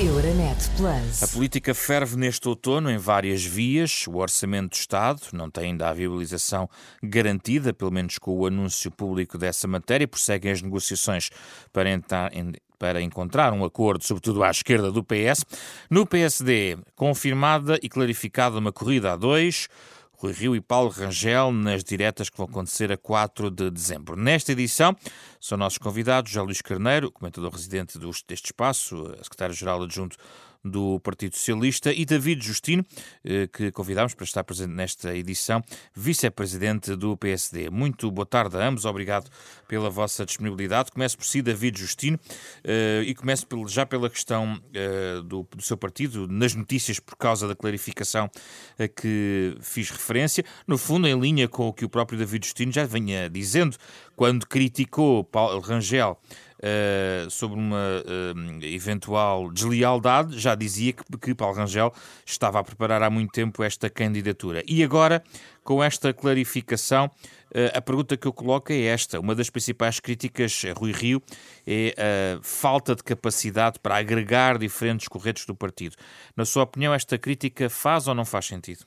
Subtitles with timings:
[0.00, 1.22] Euronet Plus.
[1.22, 4.08] A política ferve neste outono em várias vias.
[4.08, 6.68] O Orçamento do Estado não tem ainda a viabilização
[7.00, 10.08] garantida, pelo menos com o anúncio público dessa matéria.
[10.08, 11.30] Prosseguem as negociações
[11.72, 12.32] para entrar
[12.76, 15.44] para encontrar um acordo, sobretudo à esquerda do PS.
[15.88, 19.68] No PSD, confirmada e clarificada uma corrida a dois.
[20.16, 24.16] Rui Rio e Paulo Rangel nas diretas que vão acontecer a 4 de dezembro.
[24.16, 24.96] Nesta edição
[25.40, 30.16] são nossos convidados José Luís Carneiro, comentador residente deste espaço, secretário-geral adjunto
[30.64, 32.84] do Partido Socialista, e David Justino,
[33.24, 35.62] eh, que convidámos para estar presente nesta edição,
[35.94, 37.68] vice-presidente do PSD.
[37.68, 39.30] Muito boa tarde a ambos, obrigado
[39.68, 40.90] pela vossa disponibilidade.
[40.90, 42.18] Começo por si, David Justino,
[42.64, 47.54] eh, e começo já pela questão eh, do, seu partido, nas notícias por causa da
[47.54, 48.30] clarificação
[48.78, 52.72] a que fiz referência, no fundo em linha com o que o próprio David Justino
[52.72, 53.76] já vinha dizendo
[54.16, 56.18] quando criticou Paulo Rangel
[56.64, 61.92] uh, sobre uma uh, eventual deslealdade, já dizia que, que Paulo Rangel
[62.24, 64.62] estava a preparar há muito tempo esta candidatura.
[64.66, 65.22] E agora,
[65.62, 69.20] com esta clarificação, uh, a pergunta que eu coloco é esta.
[69.20, 71.22] Uma das principais críticas a Rui Rio
[71.66, 75.96] é a falta de capacidade para agregar diferentes corretos do partido.
[76.34, 78.86] Na sua opinião, esta crítica faz ou não faz sentido?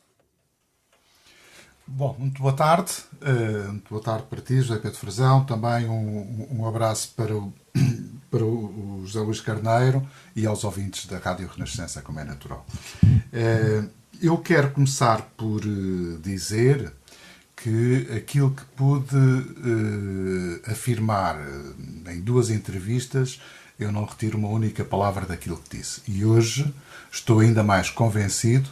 [1.90, 2.92] Bom, muito boa tarde.
[3.22, 5.46] Uh, muito boa tarde para ti, José Pedro Frazão.
[5.46, 7.54] Também um, um abraço para o,
[8.30, 12.66] para o José Luís Carneiro e aos ouvintes da Rádio Renascença, como é natural.
[13.04, 13.90] Uh,
[14.22, 16.94] eu quero começar por uh, dizer
[17.56, 19.18] que aquilo que pude
[20.70, 21.38] afirmar
[22.08, 23.42] em duas entrevistas,
[23.80, 26.02] eu não retiro uma única palavra daquilo que disse.
[26.08, 26.72] E hoje
[27.12, 28.70] estou ainda mais convencido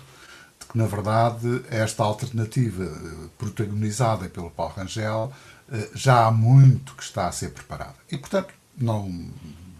[0.69, 5.31] que, na verdade, esta alternativa eh, protagonizada pelo Paulo Rangel
[5.71, 7.95] eh, já há muito que está a ser preparada.
[8.11, 9.11] E, portanto, não,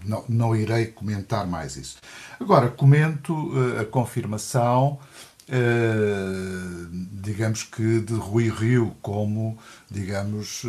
[0.04, 1.98] não, não irei comentar mais isso.
[2.40, 5.00] Agora, comento eh, a confirmação,
[7.12, 9.56] digamos que, de Rui Rio como,
[9.92, 10.64] digamos,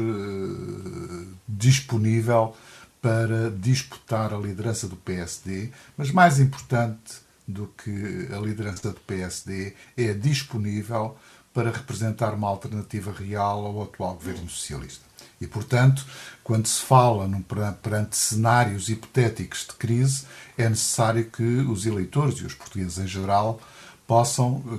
[1.49, 2.55] disponível
[3.01, 9.75] para disputar a liderança do PSD, mas mais importante do que a liderança do PSD
[9.97, 11.17] é disponível
[11.55, 15.06] para representar uma alternativa real ao atual governo socialista.
[15.41, 16.05] E, portanto,
[16.43, 20.25] quando se fala num, perante cenários hipotéticos de crise,
[20.57, 23.61] é necessário que os eleitores e os portugueses em geral
[24.07, 24.79] possam eh,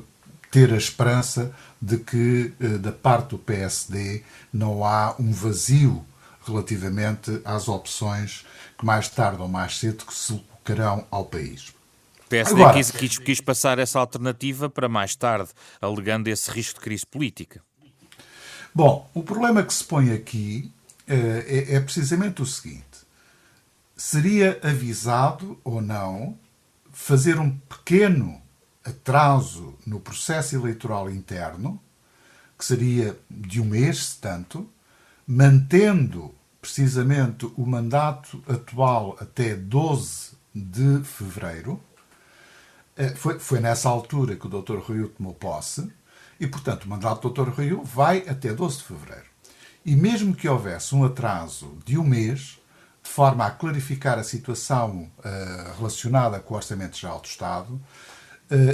[0.49, 6.03] ter a esperança de que, eh, da parte do PSD, não há um vazio
[6.45, 8.45] relativamente às opções
[8.77, 10.33] que mais tarde ou mais cedo se
[10.67, 11.73] colocarão ao país.
[12.29, 15.49] PSD Agora, quis, quis, quis passar essa alternativa para mais tarde,
[15.81, 17.61] alegando esse risco de crise política.
[18.77, 20.71] Bom, o problema que se põe aqui
[21.07, 21.11] uh,
[21.47, 23.07] é, é, precisamente o seguinte:
[23.95, 26.37] seria avisado ou não
[26.91, 28.39] fazer um pequeno
[28.85, 31.81] atraso no processo eleitoral interno,
[32.55, 34.69] que seria de um mês, se tanto,
[35.25, 41.81] mantendo precisamente o mandato atual até 12 de fevereiro,
[42.95, 44.77] é, foi, foi nessa altura que o Dr.
[44.77, 45.91] Rui tomou posse
[46.39, 47.49] e, portanto, o mandato do Dr.
[47.49, 49.25] Rui vai até 12 de fevereiro.
[49.85, 52.59] E mesmo que houvesse um atraso de um mês,
[53.01, 57.81] de forma a clarificar a situação uh, relacionada com o Orçamento Geral do Estado, uh,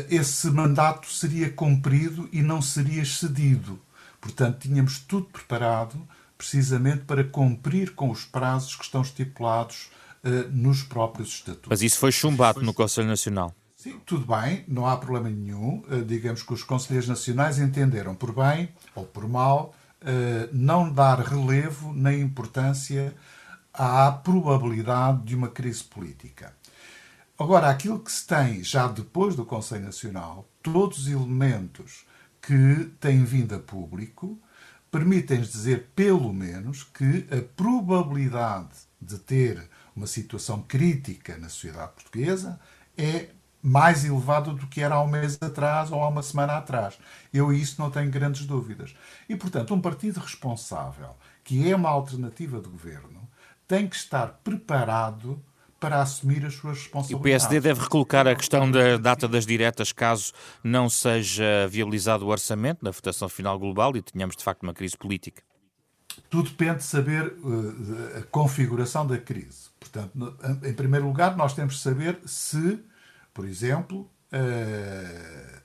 [0.10, 3.80] esse mandato seria cumprido e não seria cedido.
[4.20, 6.02] Portanto, tínhamos tudo preparado
[6.36, 9.92] precisamente para cumprir com os prazos que estão estipulados
[10.24, 11.70] uh, nos próprios estatutos.
[11.70, 13.54] Mas isso foi chumbado no Conselho Nacional.
[13.84, 15.84] Sim, tudo bem, não há problema nenhum.
[15.90, 21.20] Uh, digamos que os Conselheiros Nacionais entenderam por bem ou por mal uh, não dar
[21.20, 23.14] relevo nem importância
[23.74, 26.56] à probabilidade de uma crise política.
[27.38, 32.06] Agora, aquilo que se tem já depois do Conselho Nacional, todos os elementos
[32.42, 34.40] que têm vindo a público,
[34.90, 42.58] permitem-nos dizer, pelo menos, que a probabilidade de ter uma situação crítica na sociedade portuguesa
[42.98, 43.28] é
[43.64, 47.00] mais elevado do que era há um mês atrás ou há uma semana atrás.
[47.34, 48.94] Eu isso não tenho grandes dúvidas.
[49.30, 51.16] E, portanto, um partido responsável,
[51.46, 53.28] que é uma alternativa de governo,
[53.66, 55.42] tem que estar preparado
[55.80, 57.12] para assumir as suas responsabilidades.
[57.12, 60.34] E o PSD deve recolocar a questão da data das diretas caso
[60.64, 64.98] não seja viabilizado o orçamento na votação final global e tenhamos, de facto, uma crise
[64.98, 65.42] política.
[66.30, 69.70] Tudo depende de saber uh, a configuração da crise.
[69.80, 72.80] Portanto, em primeiro lugar, nós temos de saber se
[73.34, 75.62] por exemplo, uh,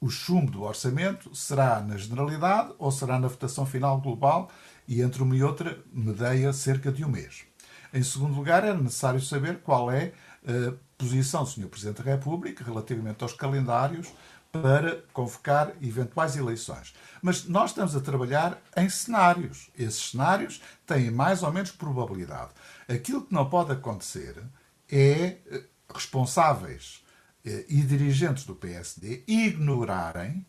[0.00, 4.50] o chumbo do orçamento será na generalidade ou será na votação final global
[4.86, 7.44] e entre uma e outra medeia cerca de um mês.
[7.92, 10.12] Em segundo lugar, era necessário saber qual é
[10.46, 11.68] a posição do Sr.
[11.68, 14.12] Presidente da República relativamente aos calendários
[14.52, 16.94] para convocar eventuais eleições.
[17.20, 19.70] Mas nós estamos a trabalhar em cenários.
[19.78, 22.50] Esses cenários têm mais ou menos probabilidade.
[22.88, 24.42] Aquilo que não pode acontecer
[24.90, 27.04] é eh, responsáveis
[27.44, 30.44] eh, e dirigentes do PSD ignorarem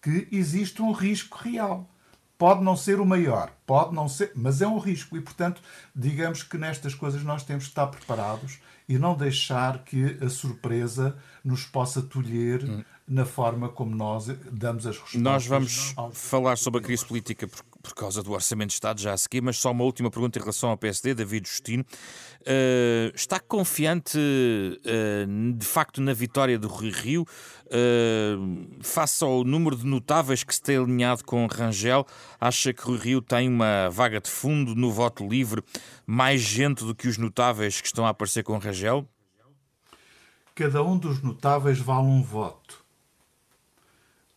[0.00, 1.88] que existe um risco real.
[2.36, 5.60] Pode não ser o maior, pode não ser, mas é um risco e, portanto,
[5.94, 11.18] digamos que nestas coisas nós temos que estar preparados e não deixar que a surpresa
[11.44, 12.84] nos possa tolher hum.
[13.06, 15.20] na forma como nós damos as respostas.
[15.20, 19.12] Nós vamos falar sobre a crise política por, por, causa do Orçamento de Estado já
[19.12, 21.84] a seguir, mas só uma última pergunta em relação ao PSD, David Justino.
[22.42, 27.22] Uh, está confiante, uh, de facto, na vitória do Rui Rio,
[27.66, 32.06] uh, face ao número de notáveis que se tem alinhado com Rangel?
[32.40, 35.62] Acha que Rui Rio tem uma vaga de fundo no voto livre,
[36.06, 39.08] mais gente do que os notáveis que estão a aparecer com Rangel?
[40.58, 42.84] cada um dos notáveis vale um voto.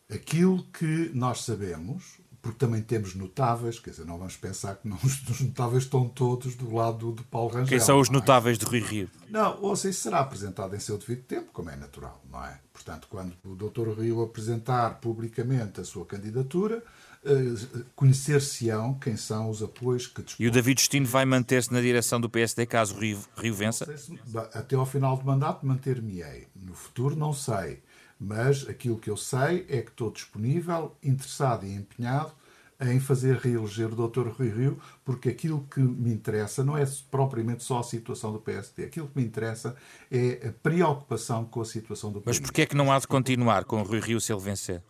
[0.08, 4.98] Aquilo que nós sabemos, porque também temos notáveis, quer dizer, não vamos pensar que não,
[5.02, 7.68] os notáveis estão todos do lado do Paulo Rangel.
[7.68, 8.12] Quem são os é?
[8.12, 9.08] notáveis de Rui Rio?
[9.30, 12.58] Não, ou seja, será apresentado em seu devido tempo, como é natural, não é?
[12.72, 14.00] Portanto, quando o Dr.
[14.00, 16.82] Rio apresentar publicamente a sua candidatura,
[17.24, 20.44] eh, conhecer-se-ão quem são os apoios que dispõem.
[20.44, 23.96] E o David Destino vai manter-se na direção do PSD caso Rio, Rio vença?
[23.96, 24.18] Se,
[24.52, 26.48] até ao final do mandato manter-me-ei.
[26.56, 27.80] No futuro não sei.
[28.24, 32.32] Mas aquilo que eu sei é que estou disponível, interessado e empenhado
[32.80, 34.28] em fazer reeleger o Dr.
[34.28, 38.84] Rui Rio, porque aquilo que me interessa não é propriamente só a situação do PSD.
[38.84, 39.74] Aquilo que me interessa
[40.10, 42.38] é a preocupação com a situação do país.
[42.38, 44.82] Mas porquê é que não há de continuar com o Rui Rio se ele vencer?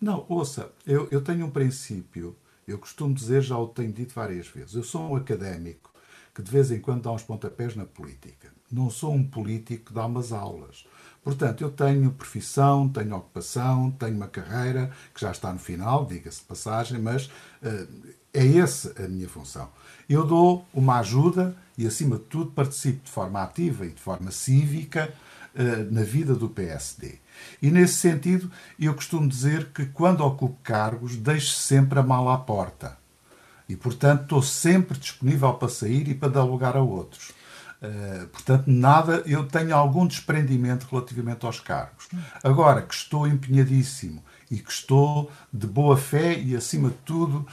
[0.00, 4.46] Não, ouça, eu, eu tenho um princípio, eu costumo dizer, já o tenho dito várias
[4.46, 5.92] vezes, eu sou um académico
[6.34, 8.52] que de vez em quando dá uns pontapés na política.
[8.70, 10.86] Não sou um político que dá umas aulas.
[11.28, 16.38] Portanto, eu tenho profissão, tenho ocupação, tenho uma carreira que já está no final, diga-se
[16.38, 17.86] de passagem, mas uh,
[18.32, 19.68] é essa a minha função.
[20.08, 24.30] Eu dou uma ajuda e, acima de tudo, participo de forma ativa e de forma
[24.30, 25.12] cívica
[25.54, 27.16] uh, na vida do PSD.
[27.60, 32.38] E nesse sentido, eu costumo dizer que quando ocupo cargos, deixo sempre a mala à
[32.38, 32.96] porta.
[33.68, 37.36] E, portanto, estou sempre disponível para sair e para dar lugar a outros.
[37.80, 42.08] Uh, portanto, nada, eu tenho algum desprendimento relativamente aos cargos.
[42.42, 47.46] Agora, que estou empenhadíssimo e que estou de boa fé e, acima de tudo,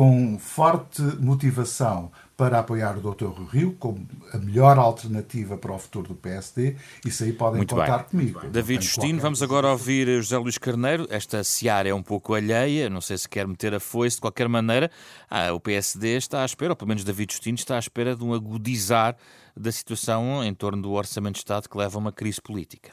[0.00, 3.26] com forte motivação para apoiar o Dr.
[3.26, 6.74] Rui Rio como a melhor alternativa para o futuro do PSD.
[7.04, 8.06] Isso aí podem Muito contar bem.
[8.06, 8.48] comigo.
[8.48, 11.06] David Justino, vamos agora ouvir José Luís Carneiro.
[11.10, 14.16] Esta seara é um pouco alheia, não sei se quer meter a foice.
[14.16, 14.90] De qualquer maneira,
[15.28, 18.24] ah, o PSD está à espera, ou pelo menos David Justino está à espera de
[18.24, 19.18] um agudizar
[19.54, 22.88] da situação em torno do Orçamento de Estado que leva a uma crise política.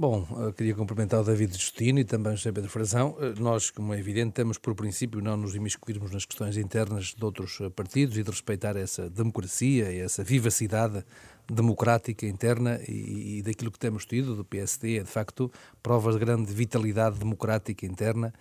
[0.00, 0.26] Bom,
[0.56, 3.18] queria cumprimentar o David Justino e também o José Pedro Frazão.
[3.20, 7.22] Eh, nós, como é evidente, temos por princípio não nos imiscuirmos nas questões internas de
[7.22, 11.04] outros eh, partidos e de respeitar essa democracia e essa vivacidade
[11.46, 15.52] democrática interna e, e daquilo que temos tido do PSD é de facto
[15.82, 18.32] prova de grande vitalidade democrática interna.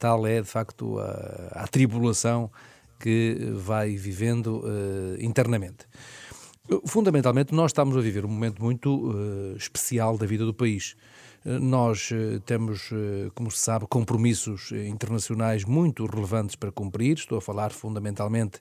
[0.00, 2.50] Tal é de facto a, a tribulação
[2.98, 5.86] que vai vivendo uh, internamente.
[6.86, 10.96] Fundamentalmente, nós estamos a viver um momento muito uh, especial da vida do país.
[11.44, 12.90] Uh, nós uh, temos,
[13.34, 17.18] como se sabe, compromissos internacionais muito relevantes para cumprir.
[17.18, 18.60] Estou a falar fundamentalmente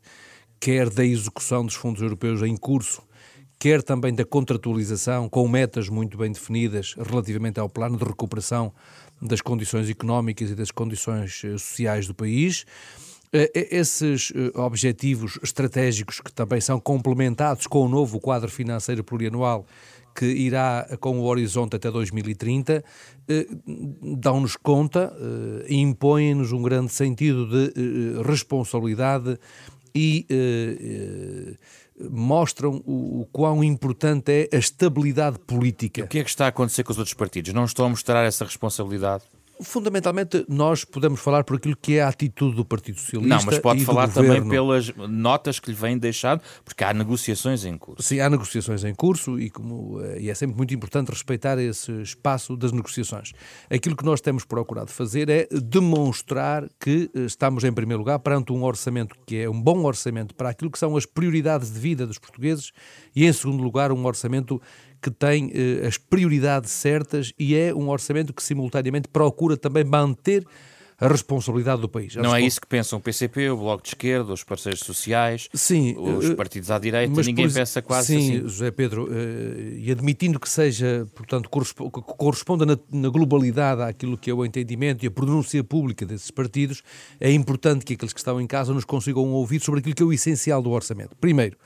[0.59, 3.01] quer da execução dos fundos europeus em curso,
[3.59, 8.73] quer também da contratualização, com metas muito bem definidas relativamente ao plano de recuperação
[9.21, 12.65] das condições económicas e das condições sociais do país.
[13.33, 19.03] Eh, eh, esses eh, objetivos estratégicos que também são complementados com o novo quadro financeiro
[19.03, 19.65] plurianual
[20.15, 22.83] que irá com o horizonte até 2030,
[24.15, 25.11] dão-nos conta
[25.67, 29.39] e impõem-nos um grande sentido de responsabilidade
[29.95, 30.27] e
[32.11, 36.03] mostram o, quão importante é a estabilidade política.
[36.03, 37.51] O que é que está a acontecer com os outros partidos?
[37.51, 39.23] Não estão a mostrar essa responsabilidade?
[39.63, 43.35] Fundamentalmente, nós podemos falar por aquilo que é a atitude do Partido Socialista.
[43.35, 47.77] Não, mas pode falar também pelas notas que lhe vêm deixando, porque há negociações em
[47.77, 48.03] curso.
[48.03, 51.91] Sim, há negociações em curso e, como, eh, e é sempre muito importante respeitar esse
[52.01, 53.31] espaço das negociações.
[53.69, 58.51] Aquilo que nós temos procurado fazer é demonstrar que eh, estamos, em primeiro lugar, perante
[58.51, 62.05] um orçamento que é um bom orçamento para aquilo que são as prioridades de vida
[62.05, 62.71] dos portugueses
[63.15, 64.61] e, em segundo lugar, um orçamento
[65.03, 70.45] que tem eh, as prioridades certas e é um orçamento que simultaneamente procura também manter
[70.97, 72.15] a responsabilidade do país.
[72.15, 75.97] Não é isso que pensam o PCP, o Bloco de Esquerda, os parceiros sociais, sim,
[75.97, 78.31] os uh, partidos à direita, mas ninguém por, pensa quase sim, assim.
[78.33, 84.17] Sim, José Pedro, uh, e admitindo que seja, portanto, corresponda, corresponda na, na, globalidade àquilo
[84.17, 86.81] que é o entendimento e a pronúncia pública desses partidos,
[87.19, 90.05] é importante que aqueles que estão em casa nos consigam ouvir sobre aquilo que é
[90.05, 91.17] o essencial do orçamento.
[91.19, 91.57] Primeiro,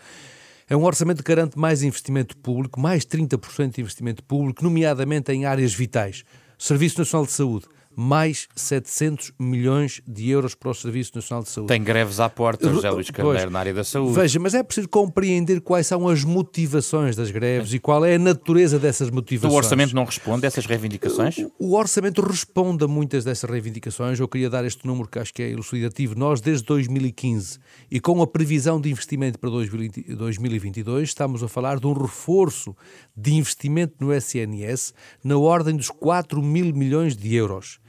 [0.70, 5.46] é um orçamento que garante mais investimento público, mais 30% de investimento público, nomeadamente em
[5.46, 6.24] áreas vitais.
[6.58, 7.68] Serviço Nacional de Saúde,
[8.00, 11.70] mais 700 milhões de euros para o Serviço Nacional de Saúde.
[11.70, 14.14] Tem greves à porta, José Luís Carneiro, na área da saúde.
[14.14, 18.20] Veja, mas é preciso compreender quais são as motivações das greves e qual é a
[18.20, 19.52] natureza dessas motivações.
[19.52, 21.40] O orçamento não responde a essas reivindicações?
[21.58, 24.20] O, o orçamento responde a muitas dessas reivindicações.
[24.20, 26.14] Eu queria dar este número que acho que é elucidativo.
[26.14, 27.58] Nós, desde 2015,
[27.90, 32.76] e com a previsão de investimento para 2022, estamos a falar de um reforço
[33.16, 37.80] de investimento no SNS na ordem dos 4 mil milhões de euros.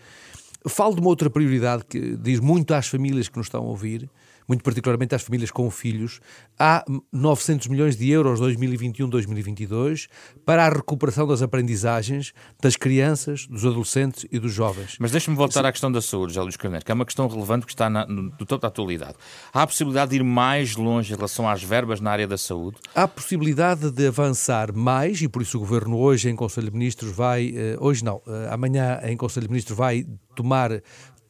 [0.68, 4.10] Falo de uma outra prioridade que diz muito às famílias que nos estão a ouvir,
[4.48, 6.20] muito particularmente às famílias com filhos.
[6.58, 10.08] Há 900 milhões de euros 2021-2022
[10.44, 14.96] para a recuperação das aprendizagens das crianças, dos adolescentes e dos jovens.
[14.98, 17.66] Mas deixe-me voltar à questão da saúde, José Luís Carneiro, que é uma questão relevante
[17.66, 19.14] que está na, no, no topo da atualidade.
[19.52, 22.78] Há a possibilidade de ir mais longe em relação às verbas na área da saúde?
[22.94, 26.76] Há a possibilidade de avançar mais e por isso o Governo hoje em Conselho de
[26.76, 30.70] Ministros vai, eh, hoje não, eh, amanhã em Conselho de Ministros vai tomar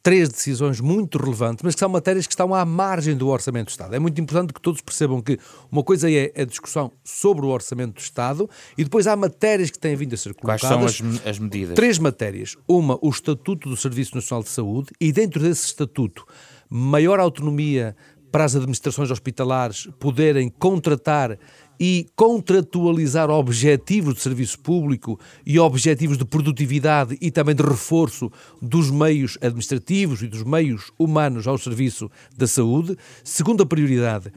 [0.01, 3.69] três decisões muito relevantes, mas que são matérias que estão à margem do Orçamento do
[3.69, 3.95] Estado.
[3.95, 5.37] É muito importante que todos percebam que
[5.71, 9.79] uma coisa é a discussão sobre o Orçamento do Estado e depois há matérias que
[9.79, 10.61] têm vindo a ser colocadas.
[10.61, 11.75] Quais são as, as medidas?
[11.75, 12.55] Três matérias.
[12.67, 16.25] Uma, o Estatuto do Serviço Nacional de Saúde e dentro desse Estatuto,
[16.69, 17.95] maior autonomia
[18.31, 21.37] para as administrações hospitalares poderem contratar
[21.79, 28.31] e contratualizar objetivos de serviço público e objetivos de produtividade e também de reforço
[28.61, 32.97] dos meios administrativos e dos meios humanos ao serviço da saúde.
[33.23, 34.31] Segunda prioridade,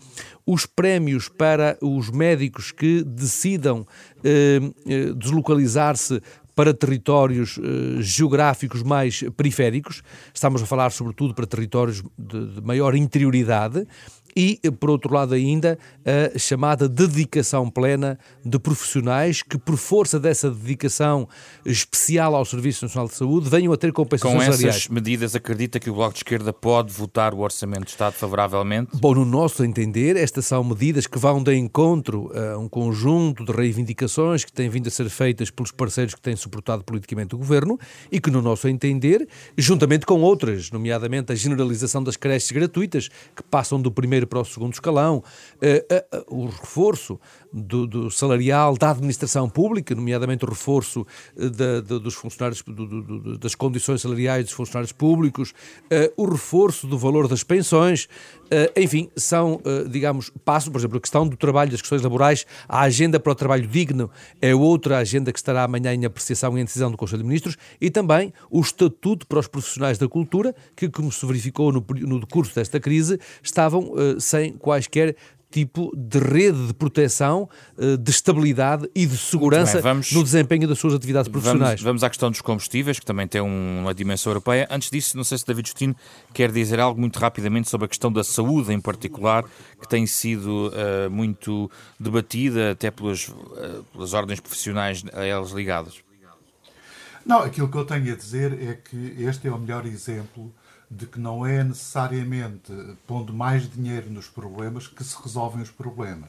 [0.47, 3.87] os prémios para os médicos que decidam
[4.23, 6.21] eh, eh deslocalizar-se
[6.55, 10.03] para territórios eh, geográficos mais periféricos,
[10.35, 13.87] estamos a falar sobretudo para territórios de, de maior interioridade,
[14.35, 15.79] e, por outro lado, ainda
[16.35, 21.29] a chamada dedicação plena de profissionais que, por força dessa dedicação
[21.65, 24.61] especial ao Serviço Nacional de Saúde, venham a ter compensações salariais.
[24.61, 28.15] Com essas medidas, acredita que o Bloco de Esquerda pode votar o Orçamento de Estado
[28.15, 28.91] favoravelmente?
[28.95, 33.53] Bom, no nosso entender, estas são medidas que vão de encontro a um conjunto de
[33.53, 37.79] reivindicações que têm vindo a ser feitas pelos parceiros que têm suportado politicamente o Governo
[38.11, 43.43] e que, no nosso entender, juntamente com outras, nomeadamente a generalização das creches gratuitas, que
[43.51, 45.23] passam do primeiro para o segundo escalão,
[45.61, 47.21] eh, eh, eh, o reforço
[47.53, 51.07] do, do, salarial da administração pública, nomeadamente o reforço
[51.37, 55.53] da, da, dos funcionários, do, das condições salariais dos funcionários públicos,
[56.17, 58.09] o reforço do valor das pensões,
[58.77, 63.21] enfim, são, digamos, passos, por exemplo, a questão do trabalho, das questões laborais, a agenda
[63.21, 66.91] para o trabalho digno é outra agenda que estará amanhã em apreciação e em decisão
[66.91, 71.11] do Conselho de Ministros, e também o estatuto para os profissionais da cultura, que, como
[71.13, 75.17] se verificou no, no decurso desta crise, estavam sem quaisquer
[75.53, 80.67] tipo de rede de proteção, eh, de estabilidade e de segurança bem, vamos, no desempenho
[80.67, 81.81] das suas atividades profissionais.
[81.81, 84.67] Vamos, vamos, à questão dos combustíveis, que também tem uma dimensão europeia.
[84.71, 85.95] Antes disso, não sei se David Justino
[86.33, 89.45] quer dizer algo muito rapidamente sobre a questão da saúde em particular,
[89.81, 96.01] que tem sido uh, muito debatida até pelas, uh, pelas ordens profissionais a elas ligadas.
[97.25, 100.53] Não, aquilo que eu tenho a dizer é que este é o melhor exemplo
[100.93, 102.73] de que não é necessariamente
[103.07, 106.29] pondo mais dinheiro nos problemas que se resolvem os problemas.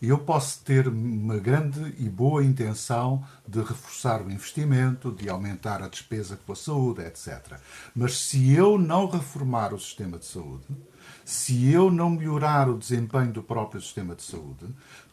[0.00, 5.82] E eu posso ter uma grande e boa intenção de reforçar o investimento, de aumentar
[5.82, 7.58] a despesa com a saúde, etc.
[7.94, 10.66] Mas se eu não reformar o sistema de saúde,
[11.24, 14.66] se eu não melhorar o desempenho do próprio sistema de saúde,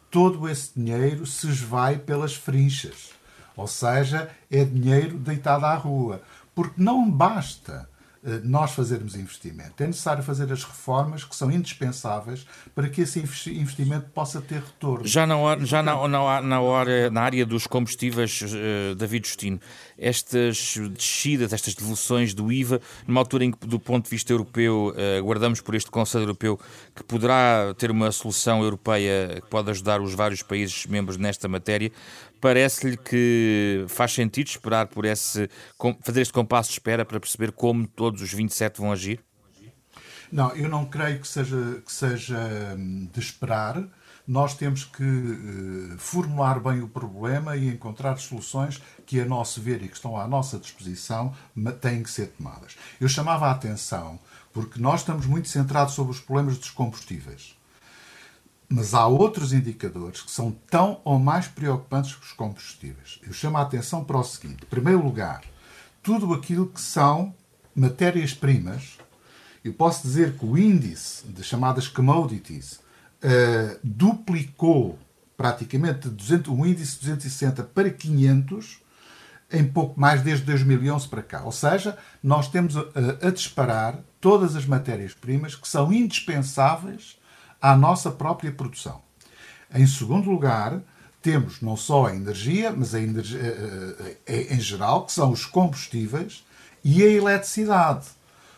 [0.09, 3.11] todo esse dinheiro se esvai pelas frinchas.
[3.55, 6.21] Ou seja, é dinheiro deitado à rua.
[6.53, 7.89] Porque não basta
[8.43, 9.81] nós fazermos investimento.
[9.81, 15.07] É necessário fazer as reformas que são indispensáveis para que esse investimento possa ter retorno.
[15.07, 19.59] Já na, hora, já na, na, na, hora, na área dos combustíveis, uh, David Justino,
[19.97, 24.93] estas descidas, estas devoluções do IVA, numa altura em que, do ponto de vista europeu,
[24.95, 26.59] uh, aguardamos por este Conselho Europeu
[26.95, 31.91] que poderá ter uma solução europeia que pode ajudar os vários países membros nesta matéria,
[32.41, 35.47] Parece-lhe que faz sentido esperar por esse,
[36.01, 39.23] fazer este compasso de espera para perceber como todos os 27 vão agir?
[40.31, 42.39] Não, eu não creio que seja, que seja
[42.77, 43.83] hum, de esperar,
[44.25, 49.83] nós temos que uh, formular bem o problema e encontrar soluções que, a nosso ver
[49.83, 51.35] e que estão à nossa disposição,
[51.81, 52.77] têm que ser tomadas.
[52.99, 54.19] Eu chamava a atenção
[54.53, 57.55] porque nós estamos muito centrados sobre os problemas dos combustíveis.
[58.73, 63.19] Mas há outros indicadores que são tão ou mais preocupantes que os combustíveis.
[63.21, 65.41] Eu chamo a atenção para o seguinte: em primeiro lugar,
[66.01, 67.35] tudo aquilo que são
[67.75, 68.97] matérias-primas.
[69.63, 72.75] Eu posso dizer que o índice de chamadas commodities
[73.21, 74.97] uh, duplicou
[75.35, 78.79] praticamente de 200, um índice de 260 para 500
[79.51, 81.43] em pouco mais desde 2011 para cá.
[81.43, 82.83] Ou seja, nós temos a,
[83.21, 87.19] a disparar todas as matérias-primas que são indispensáveis
[87.61, 89.01] à nossa própria produção.
[89.73, 90.81] Em segundo lugar,
[91.21, 95.45] temos não só a energia, mas a energia eh, eh, em geral, que são os
[95.45, 96.43] combustíveis
[96.83, 98.07] e a eletricidade.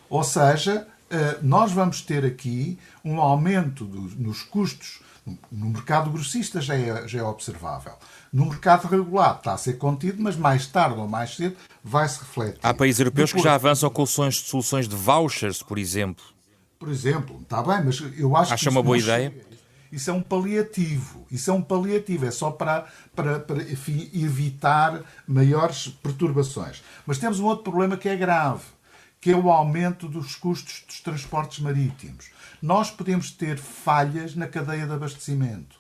[0.10, 3.86] Ou seja, eh, nós vamos ter aqui um aumento
[4.18, 5.02] nos custos.
[5.52, 7.94] No mercado grossista já é, já é observável.
[8.32, 12.20] No mercado regulado está a ser contido, mas mais tarde ou mais cedo vai se
[12.20, 12.60] refletir.
[12.64, 16.33] Há países europeus Depois, que já avançam com soluções de vouchers, por exemplo.
[16.84, 18.70] Por exemplo, está bem, mas eu acho Acha que.
[18.70, 19.34] uma boa ideia?
[19.90, 21.26] Isso é um paliativo.
[21.32, 22.26] Isso é um paliativo.
[22.26, 22.86] É só para,
[23.16, 26.84] para, para enfim, evitar maiores perturbações.
[27.06, 28.66] Mas temos um outro problema que é grave,
[29.22, 32.32] que é o aumento dos custos dos transportes marítimos.
[32.62, 35.80] Nós podemos ter falhas na cadeia de abastecimento.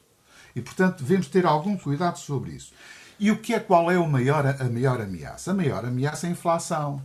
[0.55, 2.71] E, portanto, devemos ter algum cuidado sobre isso.
[3.19, 5.51] E o que é qual é o maior, a maior ameaça?
[5.51, 7.03] A maior ameaça é a inflação.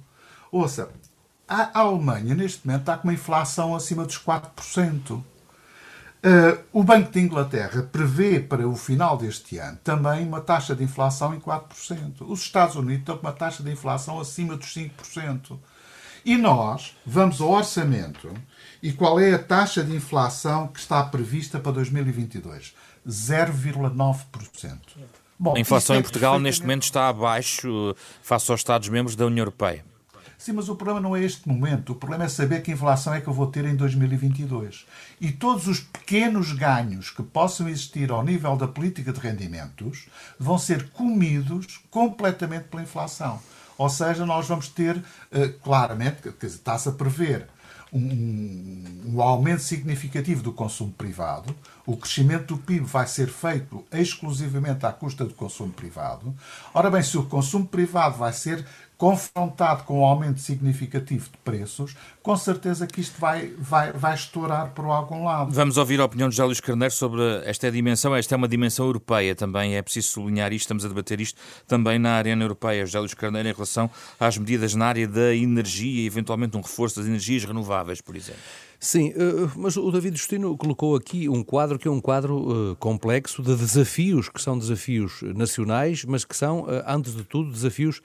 [0.53, 0.89] Ouça,
[1.49, 5.13] a Alemanha, neste momento, está com uma inflação acima dos 4%.
[5.13, 10.83] Uh, o Banco de Inglaterra prevê para o final deste ano também uma taxa de
[10.83, 12.23] inflação em 4%.
[12.23, 15.57] Os Estados Unidos estão com uma taxa de inflação acima dos 5%.
[16.25, 18.35] E nós vamos ao orçamento
[18.83, 22.75] e qual é a taxa de inflação que está prevista para 2022?
[23.09, 24.79] 0,9%.
[25.39, 29.43] Bom, a inflação é em Portugal neste momento está abaixo face aos Estados-membros da União
[29.43, 29.85] Europeia.
[30.39, 31.91] Sim, mas o problema não é este momento.
[31.91, 34.87] O problema é saber que inflação é que eu vou ter em 2022.
[35.21, 40.07] E todos os pequenos ganhos que possam existir ao nível da política de rendimentos
[40.39, 43.41] vão ser comidos completamente pela inflação.
[43.77, 47.49] Ou seja, nós vamos ter, eh, claramente, está-se a prever
[47.93, 51.55] um, um, aumento significativo do consumo privado,
[51.89, 56.35] o crescimento do PIB vai ser feito exclusivamente à custa do consumo privado.
[56.75, 58.63] Ora bem, se o consumo privado vai ser
[58.99, 64.73] confrontado com um aumento significativo de preços, com certeza que isto vai, vai, vai estourar
[64.73, 65.51] por algum lado.
[65.51, 68.15] Vamos ouvir a opinião de José Luís Carneiro sobre esta dimensão.
[68.15, 71.99] Esta é uma dimensão europeia também, é preciso sublinhar isto, estamos a debater isto também
[71.99, 72.85] na arena europeia.
[72.85, 76.97] José Luís Carneiro, em relação às medidas na área da energia e eventualmente um reforço
[76.97, 78.43] das energias renováveis, por exemplo.
[78.81, 82.77] Sim, eh, mas o David Justino colocou aqui um quadro que é um quadro eh,
[82.79, 88.01] complexo de desafios, que são desafios nacionais, mas que são, eh, antes de tudo, desafios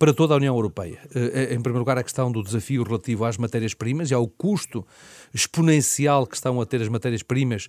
[0.00, 0.98] para toda a União Europeia.
[1.14, 4.84] Em primeiro lugar, a questão do desafio relativo às matérias-primas e ao custo
[5.32, 7.68] exponencial que estão a ter as matérias-primas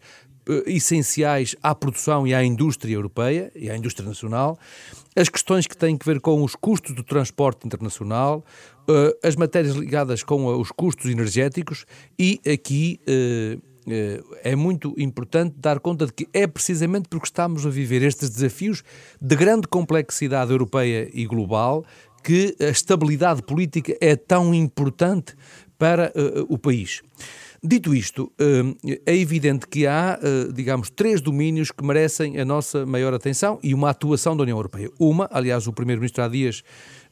[0.65, 4.57] essenciais à produção e à indústria europeia e à indústria nacional,
[5.15, 8.45] as questões que têm que ver com os custos do transporte internacional,
[8.87, 11.85] uh, as matérias ligadas com os custos energéticos
[12.17, 12.99] e aqui
[14.43, 18.83] é muito importante dar conta de que é precisamente porque estamos a viver estes desafios
[19.21, 21.85] de grande complexidade europeia e global
[22.21, 25.35] que a estabilidade política é tão importante
[25.77, 26.11] para
[26.49, 27.01] o país.
[27.69, 28.31] Dito isto,
[29.05, 30.17] é evidente que há,
[30.53, 34.89] digamos, três domínios que merecem a nossa maior atenção e uma atuação da União Europeia.
[34.97, 36.63] Uma, aliás, o Primeiro-Ministro há dias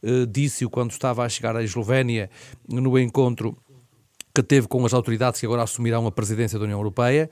[0.02, 2.30] eh, disse-o quando estava a chegar à Eslovénia
[2.68, 3.56] no encontro
[4.34, 7.30] que teve com as autoridades que agora assumirão a presidência da União Europeia.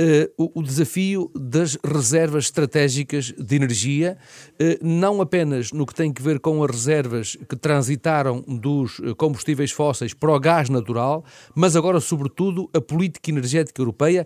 [0.00, 4.16] Uh, o, o, desafio das reservas estratégicas de energia,
[4.52, 9.72] uh, não apenas no que tem que ver com as reservas que transitaram dos combustíveis
[9.72, 14.24] fósseis para o gás natural, mas agora, sobretudo, a política energética europeia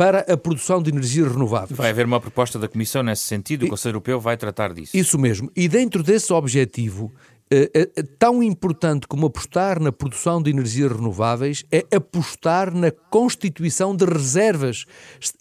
[0.00, 1.76] para a produção de energias renováveis.
[1.76, 4.96] Vai haver uma proposta da Comissão nesse sentido, o Conselho Europeu vai tratar disso.
[4.96, 5.52] Isso mesmo.
[5.54, 7.39] E dentro desse objetivo, eh, eh,
[8.18, 14.84] tão importante como apostar na produção de energias renováveis é apostar na constituição de reservas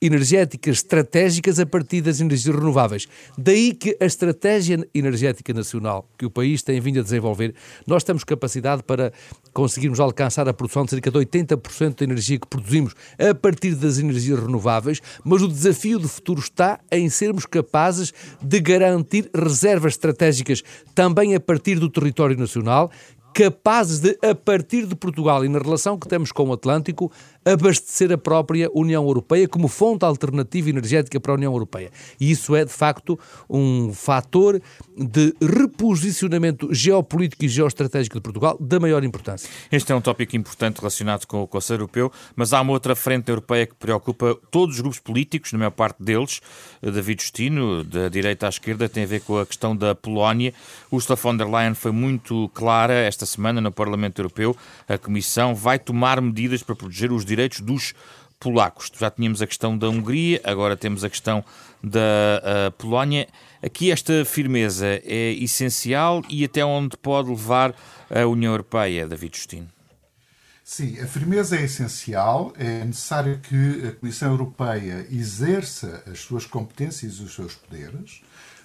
[0.01, 3.07] energéticas estratégicas a partir das energias renováveis.
[3.37, 7.53] Daí que a estratégia energética nacional que o país tem vindo a desenvolver,
[7.85, 9.13] nós temos capacidade para
[9.53, 13.97] conseguirmos alcançar a produção de cerca de 80% da energia que produzimos a partir das
[13.97, 20.63] energias renováveis, mas o desafio do futuro está em sermos capazes de garantir reservas estratégicas
[20.93, 22.91] também a partir do território nacional
[23.33, 27.11] capazes de, a partir de Portugal e na relação que temos com o Atlântico,
[27.45, 31.91] abastecer a própria União Europeia como fonte alternativa energética para a União Europeia.
[32.19, 33.17] E isso é, de facto,
[33.49, 34.61] um fator
[34.97, 39.49] de reposicionamento geopolítico e geoestratégico de Portugal da maior importância.
[39.71, 43.29] Este é um tópico importante relacionado com o Conselho Europeu, mas há uma outra frente
[43.29, 46.41] europeia que preocupa todos os grupos políticos, na maior parte deles.
[46.81, 50.53] David Justino, da direita à esquerda, tem a ver com a questão da Polónia.
[50.91, 54.55] Ursula von der Leyen foi muito clara esta semana no Parlamento Europeu.
[54.87, 57.93] A Comissão vai tomar medidas para proteger os direitos dos
[58.39, 58.91] polacos.
[58.97, 61.43] Já tínhamos a questão da Hungria, agora temos a questão
[61.83, 63.27] da Polónia.
[63.61, 67.73] Aqui esta firmeza é essencial e até onde pode levar
[68.09, 69.67] a União Europeia, David Justino?
[70.63, 72.53] Sim, a firmeza é essencial.
[72.55, 78.21] É necessário que a Comissão Europeia exerça as suas competências e os seus poderes.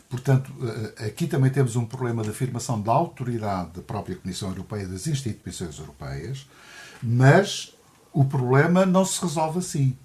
[0.09, 0.53] Portanto,
[0.99, 5.07] eh, aqui também temos um problema de afirmação da autoridade da própria Comissão Europeia, das
[5.07, 6.47] instituições europeias,
[7.03, 7.74] mas
[8.15, 9.97] o problema não se resolve assim.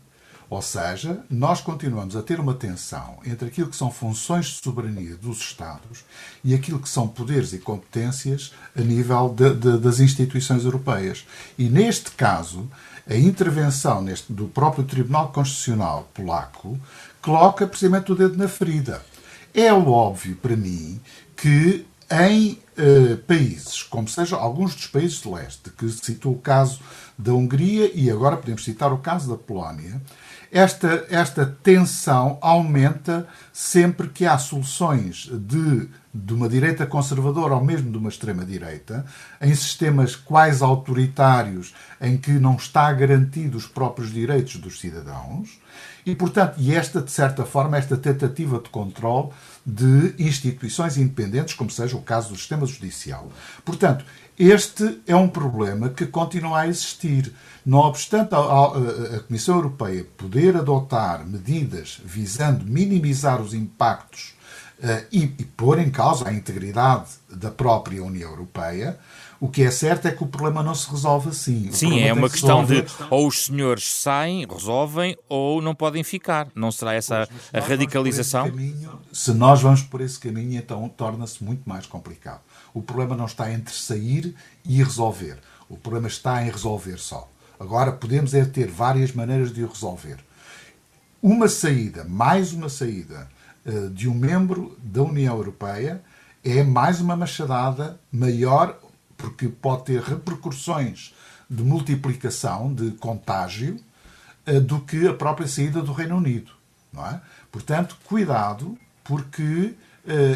[0.50, 5.16] Ou seja, nós continuamos a ter uma tensão entre aquilo que são funções de soberania
[5.16, 6.04] dos Estados
[6.44, 11.24] e aquilo que são poderes e competências a nível de, de, das instituições europeias.
[11.56, 12.68] E neste caso,
[13.08, 16.80] a intervenção neste, do próprio Tribunal Constitucional polaco
[17.22, 19.06] coloca precisamente o dedo na ferida.
[19.54, 21.00] É óbvio para mim
[21.38, 26.80] que em eh, países, como sejam alguns dos países de leste, que citou o caso
[27.18, 30.02] da Hungria e agora podemos citar o caso da Polónia,
[30.52, 37.92] esta, esta tensão aumenta sempre que há soluções de, de uma direita conservadora ou mesmo
[37.92, 39.06] de uma extrema-direita,
[39.40, 45.60] em sistemas quase autoritários, em que não está garantido os próprios direitos dos cidadãos,
[46.06, 49.30] e, portanto, e esta, de certa forma, esta tentativa de controle
[49.64, 53.30] de instituições independentes, como seja o caso do sistema judicial.
[53.64, 54.04] Portanto,
[54.38, 57.32] este é um problema que continua a existir.
[57.66, 64.39] Não obstante a, a, a, Comissão Europeia poder adotar medidas visando minimizar os impactos
[65.12, 68.98] e, e pôr em causa a integridade da própria União Europeia,
[69.40, 71.72] o que é certo é que o problema não se resolve assim.
[71.72, 76.50] Sim, é uma questão de ou os senhores saem, resolvem, ou não podem ficar.
[76.54, 78.50] Não será essa pois, a radicalização?
[78.50, 82.42] Caminho, se nós vamos por esse caminho, então torna-se muito mais complicado.
[82.74, 85.38] O problema não está entre sair e resolver.
[85.70, 87.30] O problema está em resolver só.
[87.58, 90.18] Agora, podemos é ter várias maneiras de o resolver.
[91.22, 93.39] Uma saída, mais uma saída eh,
[93.94, 96.02] de um membro da União Europeia
[96.44, 98.80] é mais uma machadada maior
[99.18, 101.14] porque pode ter repercussões
[101.50, 103.80] de multiplicação, de contágio,
[104.46, 106.52] eh, do que a própria saída do Reino Unido.
[106.94, 107.22] Não é?
[107.52, 109.89] Portanto, cuidado, porque eh,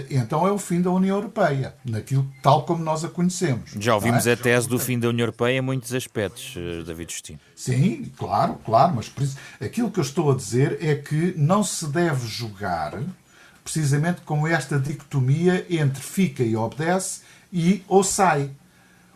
[0.09, 3.71] então é o fim da União Europeia, naquilo tal como nós a conhecemos.
[3.79, 4.33] Já ouvimos é?
[4.33, 7.39] a tese do fim da União Europeia em muitos aspectos, eh, David Justino.
[7.55, 12.27] Sim, claro, claro, mas aquilo que eu estou a dizer é que não se deve
[12.27, 13.01] jogar
[13.63, 18.51] precisamente com esta dicotomia entre fica e obedece e ou sai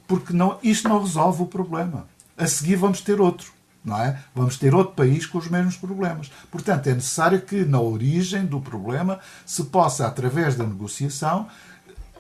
[0.08, 2.08] porque não, isto não resolve o problema.
[2.38, 3.52] A seguir vamos ter outro.
[3.88, 4.22] Não é?
[4.36, 6.30] Vamos ter outro país com os mesmos problemas.
[6.52, 11.48] Portanto, é necessário que na origem do problema se possa, através da negociação,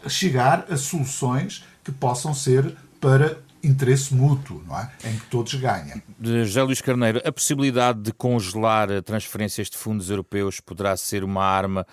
[0.07, 4.89] chegar a soluções que possam ser para interesse mútuo, não é?
[5.03, 6.01] em que todos ganham.
[6.21, 11.85] José Luís Carneiro, a possibilidade de congelar transferências de fundos europeus poderá ser uma arma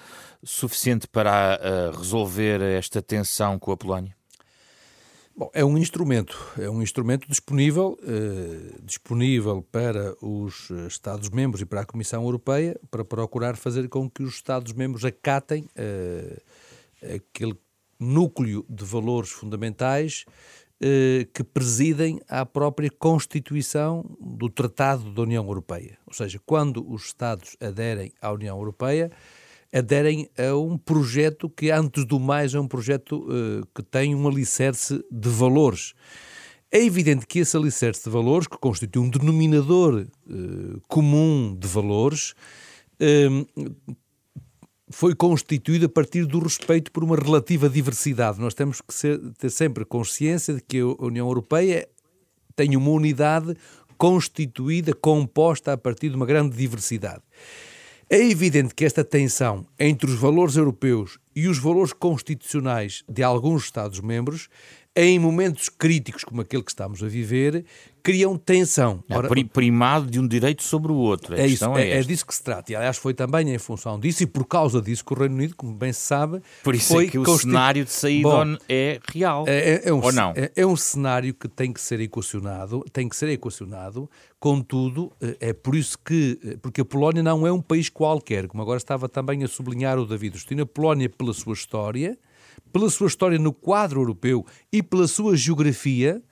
[0.44, 4.14] suficiente para uh, resolver esta tensão com a Polónia?
[5.36, 11.80] Bom, é um instrumento, é um instrumento disponível, eh, disponível para os Estados-membros e para
[11.80, 16.40] a Comissão Europeia para procurar fazer com que os Estados-membros acatem eh,
[17.16, 17.58] aquele
[17.98, 20.24] núcleo de valores fundamentais
[20.80, 25.98] eh, que presidem à própria Constituição do Tratado da União Europeia.
[26.06, 29.10] Ou seja, quando os Estados aderem à União Europeia,
[29.74, 34.28] aderem a um projeto que, antes do mais, é um projeto uh, que tem um
[34.28, 35.94] alicerce de valores.
[36.70, 42.34] É evidente que esse alicerce de valores, que constitui um denominador uh, comum de valores,
[43.00, 43.74] uh,
[44.90, 48.40] foi constituído a partir do respeito por uma relativa diversidade.
[48.40, 51.88] Nós temos que ser, ter sempre consciência de que a União Europeia
[52.54, 53.56] tem uma unidade
[53.98, 57.22] constituída, composta a partir de uma grande diversidade.
[58.14, 63.64] É evidente que esta tensão entre os valores europeus e os valores constitucionais de alguns
[63.64, 64.48] Estados-membros,
[64.96, 67.64] em momentos críticos como aquele que estamos a viver,
[68.04, 69.02] criam tensão.
[69.08, 71.34] É, Ora, primado de um direito sobre o outro.
[71.34, 72.70] é, isso, é, é, disso que se trata.
[72.70, 75.56] E, aliás, foi também em função disso e por causa disso que o Reino Unido,
[75.56, 79.00] como bem se sabe, por isso foi é que o cenário de saída Bom, é
[79.10, 79.44] real.
[79.48, 80.32] É, é, é um, ou não?
[80.36, 84.08] É, é, um cenário que tem que ser equacionado, tem que ser equacionado.
[84.38, 88.46] Contudo, eh, é por isso que, eh, porque a Polónia não é um país qualquer,
[88.46, 92.18] como agora estava também a sublinhar o David Justino, a Polónia, pela sua história,
[92.72, 96.22] pela sua história no quadro europeu e pela sua geografia,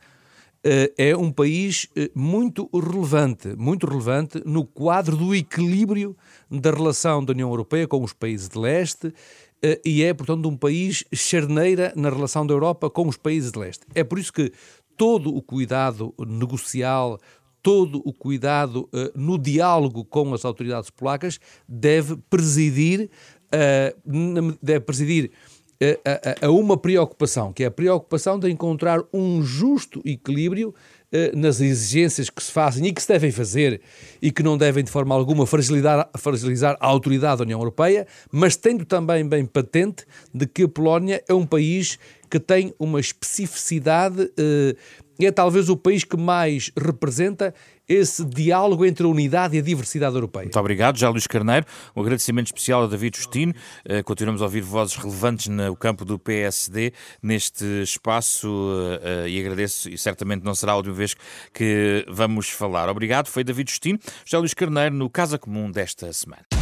[0.65, 6.17] eh, é um país eh, muito relevante, muito relevante no quadro do equilíbrio
[6.49, 9.13] da relação da União Europeia com os países de leste
[9.61, 13.59] eh, e é, portanto, um país charneira na relação da Europa com os países de
[13.59, 13.85] leste.
[13.93, 14.53] É por isso que
[14.97, 17.19] todo o cuidado negocial,
[17.61, 23.09] todo o cuidado no diálogo com as autoridades polacas deve presidir,
[24.61, 25.31] deve presidir
[26.41, 30.75] a, uma preocupação, que é a preocupação de encontrar um justo equilíbrio
[31.15, 33.83] eh, nas exigências que se fazem e que se devem fazer
[34.23, 38.57] e que não devem de forma alguma fragilizar, fragilizar a autoridade da União Europeia, mas
[38.57, 41.99] tendo também bem patente de que a Polónia é um país
[42.31, 44.75] que tem uma especificidade, eh,
[45.21, 47.55] é talvez o país que mais representa
[47.89, 50.45] esse diálogo entre a unidade e a diversidade europeia.
[50.45, 51.67] Muito obrigado, já Luís Carneiro.
[51.95, 53.53] Um agradecimento especial a David Justino.
[53.85, 59.91] Uh, continuamos a ouvir vozes relevantes no campo do PSD neste espaço uh, e agradeço,
[59.91, 61.15] e certamente não será a última vez
[61.53, 62.89] que vamos falar.
[62.89, 63.99] Obrigado, foi David Justino.
[64.25, 66.62] Já Luís Carneiro no Casa Comum desta semana.